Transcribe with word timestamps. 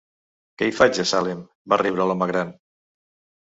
"Què 0.61 0.69
hi 0.69 0.71
faig, 0.77 0.99
a 1.03 1.05
Salem?", 1.09 1.43
va 1.75 1.79
riure 1.83 2.09
l'home 2.13 2.29
gran. 2.33 2.55